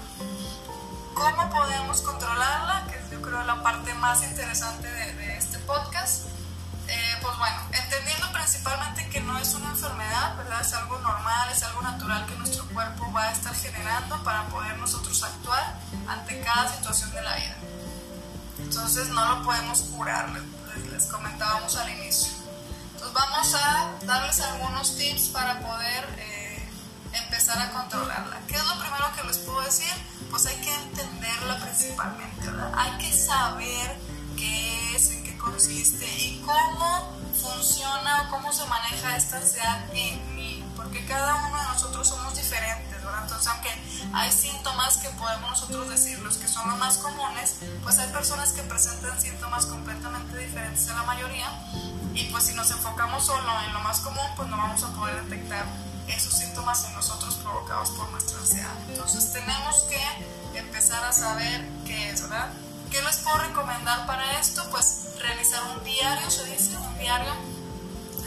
¿Cómo 1.14 1.50
podemos 1.50 2.02
controlarla? 2.02 2.88
Que 2.90 2.98
es 2.98 3.10
yo 3.10 3.22
creo 3.22 3.44
la 3.44 3.64
parte 3.64 3.94
más 3.96 4.22
interesante 4.24 4.92
de, 4.92 5.14
de 5.14 5.38
este 5.38 5.58
podcast. 5.60 6.26
Eh, 6.88 7.18
pues 7.22 7.38
bueno, 7.38 7.61
principalmente 8.62 9.10
que 9.10 9.22
no 9.22 9.38
es 9.40 9.54
una 9.56 9.70
enfermedad, 9.70 10.38
¿verdad? 10.38 10.62
Es 10.62 10.74
algo 10.74 11.00
normal, 11.00 11.50
es 11.52 11.64
algo 11.64 11.82
natural 11.82 12.26
que 12.28 12.36
nuestro 12.36 12.64
cuerpo 12.68 13.12
va 13.12 13.24
a 13.24 13.32
estar 13.32 13.56
generando 13.56 14.24
para 14.24 14.48
poder 14.50 14.78
nosotros 14.78 15.24
actuar 15.24 15.80
ante 16.08 16.40
cada 16.42 16.72
situación 16.72 17.12
de 17.12 17.24
la 17.24 17.36
vida. 17.38 17.56
Entonces 18.60 19.10
no 19.10 19.26
lo 19.26 19.44
podemos 19.44 19.82
curar, 19.82 20.30
les, 20.30 20.92
les 20.92 21.06
comentábamos 21.08 21.76
al 21.76 21.90
inicio. 21.90 22.34
Entonces 22.94 23.14
vamos 23.14 23.56
a 23.56 23.92
darles 24.06 24.40
algunos 24.42 24.96
tips 24.96 25.30
para 25.30 25.60
poder 25.60 26.06
eh, 26.20 26.70
empezar 27.14 27.60
a 27.60 27.72
controlarla. 27.72 28.42
¿Qué 28.48 28.58
es 28.58 28.66
lo 28.68 28.80
primero 28.80 29.12
que 29.16 29.24
les 29.24 29.40
puedo 29.40 29.62
decir? 29.62 29.94
Pues 30.30 30.46
hay 30.46 30.58
que 30.58 30.72
entenderla 30.72 31.58
principalmente, 31.58 32.46
¿verdad? 32.46 32.72
Hay 32.78 32.98
que 33.00 33.12
saber 33.12 33.98
qué 34.38 34.96
es, 34.96 35.10
en 35.10 35.24
qué 35.24 35.36
consiste 35.40 36.06
y 36.06 36.44
cómo 36.46 37.21
funciona 37.34 38.24
o 38.24 38.30
cómo 38.30 38.52
se 38.54 38.66
maneja 38.66 39.16
esta 39.16 39.38
ansiedad 39.38 39.84
en 39.94 40.36
mí, 40.36 40.64
porque 40.76 41.06
cada 41.06 41.36
uno 41.48 41.58
de 41.58 41.64
nosotros 41.64 42.08
somos 42.08 42.36
diferentes, 42.36 43.04
¿verdad? 43.04 43.24
Entonces, 43.24 43.48
aunque 43.48 43.70
hay 44.14 44.32
síntomas 44.32 44.98
que 44.98 45.10
podemos 45.10 45.50
nosotros 45.50 45.90
decir 45.90 46.20
los 46.20 46.38
que 46.38 46.48
son 46.48 46.70
los 46.70 46.78
más 46.80 46.98
comunes, 46.98 47.58
pues 47.84 47.98
hay 48.00 48.12
personas 48.12 48.52
que 48.54 48.64
presentan 48.64 49.20
síntomas 49.20 49.66
completamente 49.66 50.38
diferentes 50.38 50.90
a 50.90 50.96
la 50.96 51.04
mayoría 51.04 51.48
y 52.14 52.26
pues 52.26 52.46
si 52.46 52.54
nos 52.54 52.70
enfocamos 52.72 53.26
solo 53.26 53.50
en 53.66 53.74
lo 53.74 53.80
más 53.82 54.00
común, 54.00 54.26
pues 54.36 54.50
no 54.50 54.58
vamos 54.58 54.84
a 54.84 54.88
poder 54.90 55.24
detectar 55.26 55.66
esos 56.08 56.34
síntomas 56.34 56.84
en 56.86 56.94
nosotros 56.94 57.36
provocados 57.36 57.92
por 57.92 58.10
nuestra 58.12 58.40
ansiedad. 58.40 58.74
Entonces 58.90 59.32
tenemos 59.32 59.84
que 59.84 60.60
empezar 60.60 61.04
a 61.04 61.14
saber 61.14 61.68
qué 61.86 62.10
es, 62.10 62.22
¿verdad? 62.22 62.52
¿Qué 62.92 63.02
les 63.02 63.20
puedo 63.20 63.38
recomendar 63.38 64.06
para 64.06 64.38
esto? 64.38 64.70
Pues 64.70 65.16
realizar 65.18 65.64
un 65.64 65.82
diario, 65.82 66.30
se 66.30 66.44
dice, 66.44 66.76
un 66.76 67.00
diario, 67.00 67.32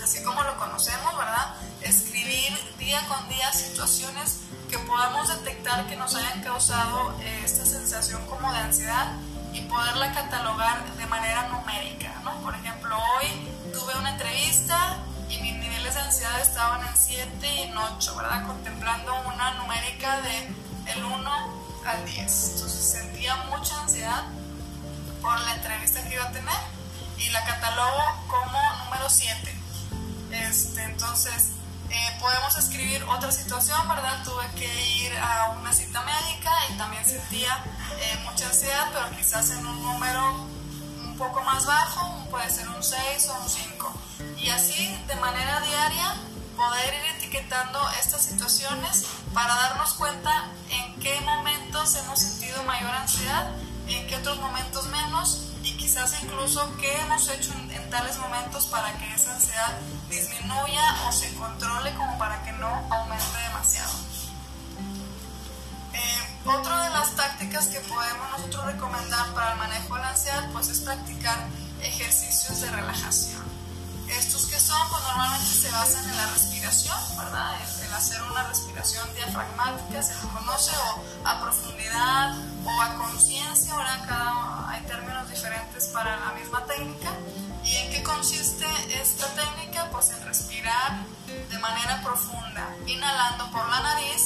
así 0.02 0.22
como 0.22 0.42
lo 0.42 0.56
conocemos, 0.56 1.14
¿verdad? 1.18 1.54
Escribir 1.82 2.50
día 2.78 3.06
con 3.06 3.28
día 3.28 3.52
situaciones 3.52 4.38
que 4.70 4.78
podamos 4.78 5.28
detectar 5.28 5.86
que 5.86 5.96
nos 5.96 6.14
hayan 6.14 6.42
causado 6.42 7.14
eh, 7.20 7.42
esta 7.44 7.66
sensación 7.66 8.24
como 8.24 8.50
de 8.54 8.58
ansiedad 8.60 9.12
y 9.52 9.60
poderla 9.62 10.14
catalogar 10.14 10.82
de 10.96 11.06
manera 11.08 11.46
numérica, 11.48 12.14
¿no? 12.24 12.32
Por 12.40 12.54
ejemplo, 12.54 12.96
hoy 12.96 13.26
tuve 13.70 13.98
una 13.98 14.12
entrevista 14.12 14.96
y 15.28 15.42
mis 15.42 15.56
niveles 15.58 15.92
de 15.92 16.00
ansiedad 16.00 16.40
estaban 16.40 16.80
en 16.88 16.96
7 16.96 17.54
y 17.54 17.58
en 17.64 17.76
8, 17.76 18.16
¿verdad? 18.16 18.46
Contemplando 18.46 19.12
una 19.26 19.58
numérica 19.58 20.22
de 20.22 20.54
el 20.90 21.04
1 21.04 21.30
al 21.84 22.04
10. 22.06 22.50
Entonces 22.54 22.92
sentía 22.92 23.36
mucha 23.50 23.78
ansiedad 23.82 24.24
por 25.24 25.40
la 25.40 25.54
entrevista 25.54 26.02
que 26.06 26.14
iba 26.14 26.24
a 26.24 26.32
tener 26.32 26.54
y 27.16 27.30
la 27.30 27.42
catalogo 27.46 28.26
como 28.28 28.58
número 28.84 29.08
7. 29.08 29.58
Este, 30.30 30.84
entonces, 30.84 31.52
eh, 31.88 32.16
podemos 32.20 32.54
escribir 32.58 33.02
otra 33.04 33.32
situación, 33.32 33.88
¿verdad? 33.88 34.22
Tuve 34.22 34.46
que 34.58 34.86
ir 34.98 35.16
a 35.16 35.56
una 35.58 35.72
cita 35.72 36.02
médica 36.02 36.50
y 36.70 36.76
también 36.76 37.06
sentía 37.06 37.64
eh, 38.00 38.18
mucha 38.24 38.46
ansiedad, 38.46 38.90
pero 38.92 39.16
quizás 39.16 39.50
en 39.50 39.66
un 39.66 39.82
número 39.82 40.46
un 41.04 41.16
poco 41.16 41.40
más 41.42 41.64
bajo, 41.64 42.26
puede 42.30 42.50
ser 42.50 42.68
un 42.68 42.82
6 42.82 43.28
o 43.30 43.42
un 43.42 43.48
5. 43.48 43.92
Y 44.36 44.50
así, 44.50 44.94
de 45.06 45.16
manera 45.16 45.60
diaria, 45.60 46.16
poder 46.54 46.94
ir 46.94 47.16
etiquetando 47.16 47.80
estas 47.98 48.22
situaciones 48.22 49.06
para 49.32 49.54
darnos 49.54 49.94
cuenta 49.94 50.50
en 50.68 51.00
qué 51.00 51.18
momentos 51.22 51.94
hemos 51.96 52.18
sentido 52.18 52.62
mayor 52.64 52.90
ansiedad, 52.90 53.50
en 53.88 54.06
qué 54.06 54.16
otros 54.16 54.38
momentos 54.38 54.86
menos 54.88 55.48
y 55.62 55.76
quizás 55.76 56.22
incluso 56.22 56.76
qué 56.78 57.00
hemos 57.00 57.28
hecho 57.28 57.52
en, 57.70 57.90
tales 57.90 58.18
momentos 58.18 58.66
para 58.66 58.92
que 58.98 59.14
esa 59.14 59.34
ansiedad 59.34 59.78
disminuya 60.10 61.06
o 61.06 61.12
se 61.12 61.32
controle 61.34 61.94
como 61.94 62.18
para 62.18 62.42
que 62.42 62.52
no 62.52 62.68
aumente 62.68 63.38
demasiado. 63.48 63.92
Eh, 65.92 66.38
otra 66.44 66.84
de 66.84 66.90
las 66.90 67.14
tácticas 67.14 67.68
que 67.68 67.78
podemos 67.80 68.30
nosotros 68.32 68.66
recomendar 68.66 69.32
para 69.32 69.52
el 69.52 69.58
manejo 69.58 69.94
de 69.94 70.00
la 70.00 70.08
ansiedad 70.10 70.50
pues 70.52 70.68
es 70.68 70.80
practicar 70.80 71.38
ejercicios 71.82 72.60
de 72.60 72.70
relajación. 72.70 73.43
Son, 74.64 74.88
pues 74.88 75.02
normalmente 75.02 75.44
se 75.44 75.70
basan 75.70 76.08
en 76.08 76.16
la 76.16 76.26
respiración, 76.28 76.96
¿verdad? 77.18 77.52
El, 77.82 77.92
hacer 77.92 78.22
una 78.22 78.44
respiración 78.44 79.06
diafragmática, 79.14 80.02
se 80.02 80.14
conoce, 80.28 80.72
o 80.76 81.28
a 81.28 81.40
profundidad, 81.42 82.34
o 82.64 82.80
a 82.80 82.94
conciencia, 82.94 83.74
ahora 83.74 84.04
cada 84.08 84.70
hay 84.70 84.82
términos 84.86 85.28
diferentes 85.28 85.88
para 85.88 86.16
la 86.16 86.32
misma 86.32 86.64
técnica. 86.64 87.10
¿Y 87.62 87.76
en 87.76 87.90
qué 87.90 88.02
consiste 88.02 88.64
esta 89.00 89.26
técnica? 89.34 89.90
Pues 89.92 90.10
en 90.10 90.24
respirar 90.24 91.04
de 91.50 91.58
manera 91.58 92.00
profunda, 92.02 92.74
inhalando 92.86 93.50
por 93.50 93.68
la 93.68 93.80
nariz, 93.80 94.22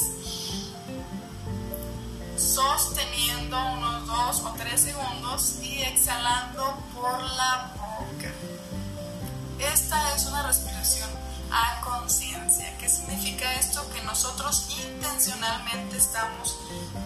sosteniendo 2.37 3.59
unos 3.73 4.07
2 4.07 4.40
o 4.45 4.54
3 4.57 4.80
segundos 4.80 5.59
y 5.62 5.83
exhalando 5.83 6.78
por 6.95 7.21
la 7.23 7.73
boca. 7.76 8.33
Esta 9.59 10.14
es 10.14 10.17
respiración 10.49 11.11
a 11.52 11.81
conciencia. 11.83 12.76
¿Qué 12.78 12.88
significa 12.88 13.55
esto? 13.57 13.87
Que 13.90 14.02
nosotros 14.02 14.69
intencionalmente 14.83 15.99
estamos 15.99 16.57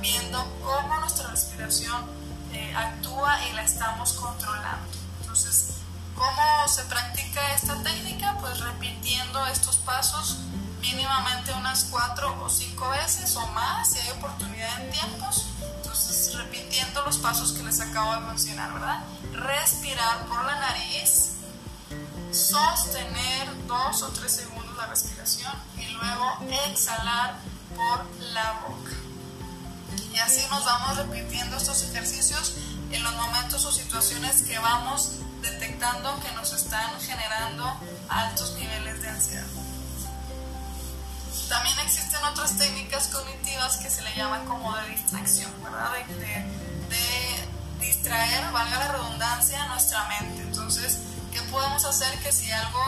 viendo 0.00 0.38
cómo 0.62 1.00
nuestra 1.00 1.28
respiración 1.28 2.04
eh, 2.52 2.72
actúa 2.76 3.36
y 3.48 3.52
la 3.54 3.62
estamos 3.62 4.12
controlando. 4.12 4.86
Entonces, 5.20 5.74
¿cómo 6.14 6.68
se 6.68 6.82
practica 6.84 7.54
esta 7.54 7.82
técnica? 7.82 8.38
Pues 8.40 8.60
repitiendo 8.60 9.44
estos 9.46 9.76
pasos 9.78 10.38
mínimamente 10.80 11.52
unas 11.54 11.84
cuatro 11.84 12.44
o 12.44 12.48
cinco 12.48 12.88
veces 12.90 13.34
o 13.36 13.46
más, 13.48 13.90
si 13.90 13.98
hay 13.98 14.10
oportunidad 14.10 14.82
en 14.82 14.90
tiempos. 14.92 15.46
Entonces, 15.78 16.34
repitiendo 16.34 17.02
los 17.04 17.18
pasos 17.18 17.52
que 17.52 17.64
les 17.64 17.80
acabo 17.80 18.14
de 18.14 18.20
mencionar, 18.20 18.72
¿verdad? 18.72 19.04
Respirar 19.32 20.26
por 20.26 20.44
la 20.44 20.60
nariz 20.60 21.32
sostener 22.32 23.66
dos 23.66 24.02
o 24.02 24.08
tres 24.08 24.32
segundos 24.32 24.76
la 24.76 24.86
respiración 24.86 25.52
y 25.76 25.86
luego 25.92 26.38
exhalar 26.66 27.36
por 27.74 28.20
la 28.32 28.52
boca. 28.66 28.92
Y 30.12 30.18
así 30.18 30.40
nos 30.50 30.64
vamos 30.64 30.96
repitiendo 30.96 31.56
estos 31.56 31.82
ejercicios 31.84 32.54
en 32.90 33.02
los 33.02 33.14
momentos 33.14 33.64
o 33.64 33.72
situaciones 33.72 34.42
que 34.42 34.58
vamos 34.58 35.12
detectando 35.42 36.18
que 36.20 36.32
nos 36.32 36.52
están 36.52 36.98
generando 37.00 37.76
altos 38.08 38.54
niveles 38.54 39.02
de 39.02 39.08
ansiedad. 39.08 39.46
También 41.48 41.78
existen 41.80 42.22
otras 42.24 42.56
técnicas 42.56 43.08
cognitivas 43.08 43.76
que 43.76 43.90
se 43.90 44.02
le 44.02 44.14
llaman 44.16 44.46
como 44.46 44.74
de 44.76 44.88
distracción, 44.88 45.50
¿verdad? 45.62 45.92
De, 45.92 46.24
de 46.88 47.86
distraer, 47.86 48.52
valga 48.52 48.78
la 48.78 48.92
redundancia, 48.92 49.66
nuestra 49.66 50.08
mente. 50.08 50.42
Entonces, 50.42 50.98
¿Qué 51.11 51.11
podemos 51.52 51.84
hacer 51.84 52.18
que 52.20 52.32
si 52.32 52.50
algo 52.50 52.80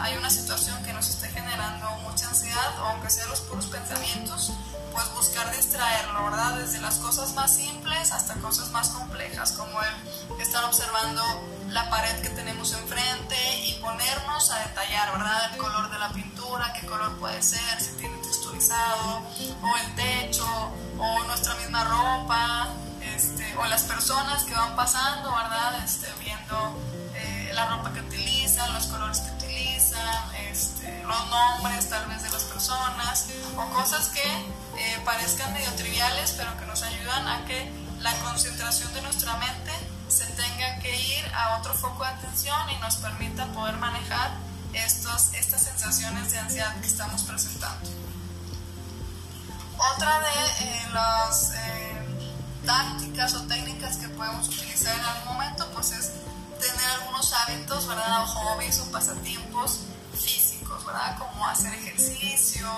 hay 0.00 0.16
una 0.16 0.30
situación 0.30 0.80
que 0.84 0.92
nos 0.92 1.10
esté 1.10 1.28
generando 1.28 1.90
mucha 2.04 2.28
ansiedad, 2.28 2.78
o 2.80 2.84
aunque 2.86 3.10
sean 3.10 3.28
los 3.28 3.40
puros 3.40 3.66
pensamientos, 3.66 4.52
pues 4.92 5.12
buscar 5.14 5.54
distraerlo, 5.54 6.24
¿verdad? 6.24 6.54
Desde 6.58 6.80
las 6.80 6.94
cosas 6.96 7.34
más 7.34 7.54
simples 7.54 8.12
hasta 8.12 8.34
cosas 8.34 8.70
más 8.70 8.90
complejas, 8.90 9.52
como 9.52 9.82
el 9.82 10.40
estar 10.40 10.64
observando 10.64 11.22
la 11.70 11.90
pared 11.90 12.22
que 12.22 12.30
tenemos 12.30 12.72
enfrente 12.72 13.36
y 13.64 13.74
ponernos 13.80 14.50
a 14.52 14.58
detallar, 14.60 15.12
¿verdad? 15.12 15.50
El 15.52 15.58
color 15.58 15.90
de 15.90 15.98
la 15.98 16.10
pintura, 16.10 16.72
qué 16.80 16.86
color 16.86 17.18
puede 17.18 17.42
ser, 17.42 17.80
si 17.80 17.90
tiene 17.96 18.16
texturizado, 18.18 19.22
o 19.62 19.76
el 19.84 19.94
techo, 19.96 20.46
o 20.98 21.24
nuestra 21.24 21.56
misma 21.56 21.82
ropa, 21.84 22.68
este, 23.14 23.56
o 23.56 23.64
las 23.66 23.82
personas 23.82 24.44
que 24.44 24.54
van 24.54 24.76
pasando, 24.76 25.34
¿verdad? 25.34 25.84
Este, 25.84 26.06
viendo 26.20 26.78
la 27.56 27.66
ropa 27.66 27.90
que 27.92 28.00
utilizan, 28.00 28.72
los 28.74 28.86
colores 28.86 29.18
que 29.20 29.30
utilizan, 29.32 30.34
este, 30.50 31.02
los 31.04 31.26
nombres 31.28 31.88
tal 31.88 32.06
vez 32.06 32.22
de 32.22 32.28
las 32.28 32.44
personas 32.44 33.26
o 33.56 33.74
cosas 33.74 34.10
que 34.10 34.22
eh, 34.78 35.00
parezcan 35.04 35.52
medio 35.54 35.72
triviales 35.72 36.34
pero 36.36 36.56
que 36.58 36.66
nos 36.66 36.82
ayudan 36.82 37.26
a 37.26 37.46
que 37.46 37.72
la 38.00 38.12
concentración 38.18 38.92
de 38.92 39.00
nuestra 39.00 39.34
mente 39.38 39.72
se 40.08 40.26
tenga 40.26 40.78
que 40.80 40.94
ir 41.00 41.24
a 41.34 41.56
otro 41.56 41.74
foco 41.74 42.04
de 42.04 42.10
atención 42.10 42.70
y 42.70 42.76
nos 42.80 42.96
permita 42.96 43.46
poder 43.46 43.76
manejar 43.78 44.32
estos, 44.74 45.32
estas 45.32 45.62
sensaciones 45.62 46.30
de 46.32 46.38
ansiedad 46.38 46.76
que 46.80 46.86
estamos 46.86 47.22
presentando. 47.22 47.90
Otra 49.94 50.20
de 50.20 50.64
eh, 50.66 50.88
las 50.92 51.52
eh, 51.54 52.26
tácticas 52.66 53.34
o 53.34 53.40
técnicas 53.46 53.96
que 53.96 54.08
podemos 54.10 54.46
utilizar 54.48 54.94
en 54.94 55.04
algún 55.04 55.34
momento 55.34 55.66
pues 55.72 55.92
es 55.92 56.12
tener 56.58 56.90
algunos 57.00 57.32
hábitos, 57.32 57.86
¿verdad? 57.86 58.22
O 58.22 58.26
hobbies 58.26 58.78
o 58.80 58.90
pasatiempos 58.90 59.80
físicos, 60.14 60.84
¿verdad? 60.84 61.18
Como 61.18 61.46
hacer 61.46 61.72
ejercicio 61.74 62.68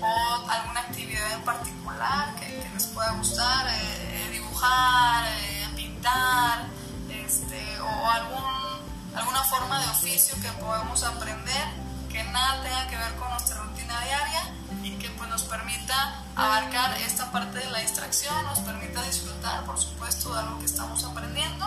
o 0.00 0.50
alguna 0.50 0.80
actividad 0.80 1.32
en 1.32 1.42
particular 1.42 2.34
que, 2.36 2.68
les 2.72 2.86
pueda 2.86 3.12
gustar, 3.12 3.66
eh, 3.68 3.72
eh, 3.72 4.30
dibujar, 4.32 5.26
eh, 5.26 5.68
pintar, 5.76 6.66
este, 7.10 7.80
o 7.80 8.10
algún, 8.10 9.14
alguna 9.14 9.42
forma 9.44 9.80
de 9.80 9.86
oficio 9.88 10.34
que 10.40 10.48
podamos 10.52 11.02
aprender 11.02 11.68
que 12.10 12.24
nada 12.24 12.62
tenga 12.62 12.88
que 12.88 12.96
ver 12.96 13.14
con 13.16 13.28
nuestra 13.30 13.56
rutina 13.58 14.00
diaria 14.00 14.54
y 14.82 14.92
que 14.98 15.10
pues, 15.10 15.28
nos 15.28 15.42
permita 15.42 16.22
abarcar 16.36 16.96
esta 17.02 17.30
parte 17.30 17.58
de 17.58 17.70
la 17.70 17.80
distracción, 17.80 18.34
nos 18.46 18.60
permita 18.60 19.02
disfrutar, 19.02 19.64
por 19.64 19.78
supuesto, 19.78 20.32
de 20.32 20.40
algo 20.40 20.58
que 20.58 20.66
estamos 20.66 21.04
aprendiendo 21.04 21.66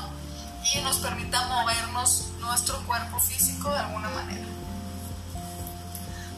y 0.71 0.81
nos 0.81 0.97
permita 0.97 1.45
movernos 1.47 2.29
nuestro 2.39 2.79
cuerpo 2.85 3.19
físico 3.19 3.69
de 3.69 3.79
alguna 3.79 4.09
manera. 4.09 4.45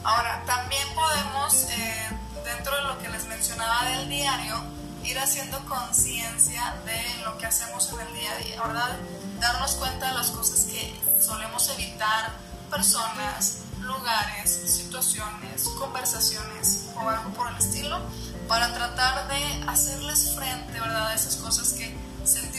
Ahora, 0.03 0.43
también 0.45 0.87
podemos, 0.93 1.63
eh, 1.71 2.09
dentro 2.43 2.75
de 2.75 2.83
lo 2.83 2.99
que 2.99 3.09
les 3.09 3.25
mencionaba 3.25 3.85
del 3.85 4.09
diario, 4.09 4.63
ir 5.03 5.17
haciendo 5.19 5.63
conciencia 5.65 6.75
de 6.85 7.23
lo 7.23 7.37
que 7.37 7.45
hacemos 7.45 7.91
en 7.93 7.99
el 8.01 8.13
día 8.13 8.31
a 8.31 8.37
día, 8.37 8.61
¿verdad? 8.61 8.97
Darnos 9.39 9.71
cuenta 9.73 10.07
de 10.07 10.13
las 10.13 10.31
cosas 10.31 10.65
que 10.65 10.99
solemos 11.21 11.69
evitar, 11.69 12.33
personas, 12.69 13.59
lugares, 13.81 14.61
situaciones, 14.67 15.63
conversaciones 15.79 16.87
o 16.95 17.09
algo 17.09 17.29
por 17.31 17.49
el 17.49 17.57
estilo, 17.57 17.99
para 18.47 18.73
tratar 18.73 19.27
de 19.27 19.63
hacerles 19.67 20.33
frente, 20.35 20.79
¿verdad? 20.79 21.07
A 21.07 21.13
esas 21.13 21.35
cosas 21.37 21.73
que 21.73 21.95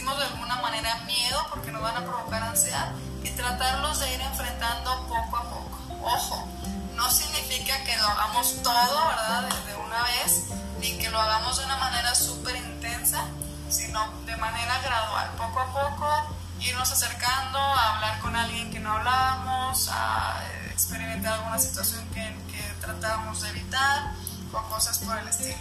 sentimos 0.07 0.17
de 0.17 0.25
alguna 0.25 0.55
manera 0.61 0.95
miedo 1.05 1.45
porque 1.49 1.71
nos 1.71 1.81
van 1.81 1.97
a 1.97 2.05
provocar 2.05 2.43
ansiedad 2.43 2.91
y 3.23 3.29
tratarlos 3.31 3.99
de 3.99 4.13
ir 4.13 4.21
enfrentando 4.21 5.07
poco 5.07 5.37
a 5.37 5.43
poco. 5.43 5.79
Ojo, 6.03 6.47
no 6.95 7.09
significa 7.09 7.83
que 7.83 7.97
lo 7.97 8.07
hagamos 8.07 8.61
todo, 8.63 9.07
¿verdad? 9.07 9.43
Desde 9.43 9.75
una 9.75 10.03
vez, 10.03 10.45
ni 10.79 10.97
que 10.97 11.09
lo 11.09 11.19
hagamos 11.19 11.57
de 11.57 11.65
una 11.65 11.77
manera 11.77 12.15
súper 12.15 12.55
intensa, 12.55 13.25
sino 13.69 14.07
de 14.25 14.37
manera 14.37 14.79
gradual, 14.81 15.29
poco 15.37 15.59
a 15.59 15.73
poco, 15.73 16.37
irnos 16.61 16.91
acercando 16.91 17.59
a 17.59 17.95
hablar 17.95 18.19
con 18.19 18.35
alguien 18.35 18.71
que 18.71 18.79
no 18.79 18.93
hablábamos, 18.93 19.89
a 19.91 20.41
eh, 20.43 20.69
experimentar 20.71 21.33
alguna 21.33 21.59
situación 21.59 22.07
que, 22.13 22.23
que 22.51 22.63
tratábamos 22.79 23.41
de 23.41 23.49
evitar 23.49 24.13
o 24.53 24.61
cosas 24.69 24.99
por 24.99 25.17
el 25.17 25.27
estilo. 25.27 25.57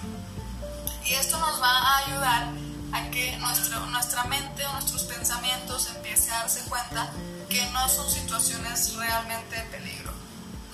Y 1.05 1.15
esto 1.15 1.39
nos 1.39 1.61
va 1.61 1.79
a 1.79 1.99
ayudar 1.99 2.49
a 2.97 3.11
que 3.11 3.37
nuestro, 3.39 3.87
nuestra 3.87 4.25
mente 4.25 4.65
o 4.67 4.73
nuestros 4.73 5.05
pensamientos 5.05 5.89
empiece 5.95 6.31
a 6.33 6.41
darse 6.41 6.61
cuenta 6.69 7.11
que 7.49 7.65
no 7.71 7.89
son 7.89 8.11
situaciones 8.11 8.95
realmente 8.95 9.57
de 9.57 9.63
peligro 9.63 10.27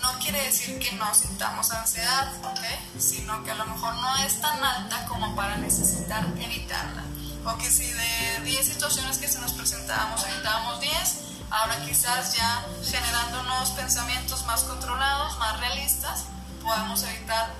no 0.02 0.18
quiere 0.18 0.42
decir 0.42 0.78
que 0.78 0.92
no 0.96 1.14
sintamos 1.14 1.70
ansiedad, 1.70 2.32
¿ok? 2.44 2.98
Sino 2.98 3.42
que 3.44 3.52
a 3.52 3.54
lo 3.54 3.66
mejor 3.66 3.94
no 3.94 4.16
es 4.18 4.40
tan 4.40 4.62
alta 4.62 5.06
como 5.06 5.34
para 5.36 5.56
necesitar 5.56 6.26
evitarla. 6.38 7.04
O 7.44 7.56
que 7.56 7.70
si 7.70 7.86
de 7.86 8.40
10 8.44 8.66
situaciones 8.66 9.18
que 9.18 9.28
se 9.28 9.40
nos 9.40 9.52
presentábamos 9.52 10.24
evitábamos 10.26 10.80
10, 10.80 11.16
ahora 11.50 11.76
quizás 11.86 12.36
ya 12.36 12.64
generando 12.84 13.42
nuevos 13.44 13.70
pensamientos 13.70 14.44
más 14.46 14.64
controlados, 14.64 15.38
más 15.38 15.60
realistas, 15.60 16.24
podamos 16.62 17.02
evitar 17.04 17.54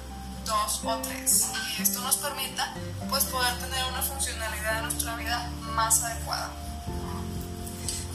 dos 0.45 0.81
o 0.85 0.97
tres. 0.99 1.49
Y 1.79 1.83
esto 1.83 2.01
nos 2.01 2.17
permita 2.17 2.75
pues 3.09 3.25
poder 3.25 3.57
tener 3.59 3.82
de 4.77 4.83
nuestra 4.83 5.17
vida 5.17 5.51
más 5.75 6.03
adecuada. 6.03 6.51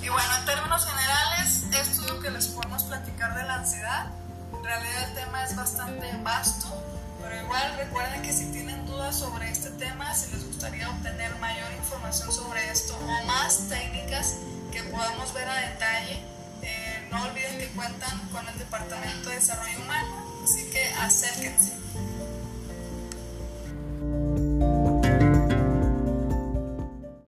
Y 0.01 0.09
bueno, 0.09 0.35
en 0.39 0.45
términos 0.45 0.85
generales, 0.85 1.63
esto 1.71 2.01
es 2.01 2.11
lo 2.11 2.19
que 2.19 2.29
les 2.29 2.47
podemos 2.47 2.83
platicar 2.83 3.35
de 3.35 3.43
la 3.43 3.55
ansiedad. 3.55 4.07
En 4.53 4.63
realidad 4.63 5.09
el 5.09 5.13
tema 5.15 5.43
es 5.43 5.55
bastante 5.55 6.09
vasto, 6.23 6.81
pero 7.21 7.41
igual 7.41 7.75
recuerden 7.77 8.21
que 8.21 8.31
si 8.31 8.45
tienen 8.51 8.85
dudas 8.85 9.17
sobre 9.17 9.51
este 9.51 9.69
tema, 9.71 10.13
si 10.13 10.31
les 10.31 10.45
gustaría 10.45 10.89
obtener 10.89 11.35
mayor 11.39 11.71
información 11.73 12.31
sobre 12.31 12.69
esto 12.71 12.97
o 12.97 13.25
más 13.25 13.67
técnicas 13.69 14.35
que 14.71 14.83
podamos 14.83 15.33
ver 15.33 15.49
a 15.49 15.55
detalle, 15.55 16.21
eh, 16.61 17.07
no 17.11 17.23
olviden 17.23 17.57
que 17.57 17.67
cuentan 17.69 18.19
con 18.29 18.47
el 18.47 18.57
Departamento 18.57 19.29
de 19.29 19.35
Desarrollo 19.35 19.79
Humano, 19.81 20.43
así 20.43 20.69
que 20.71 20.93
acérquense. 21.01 21.86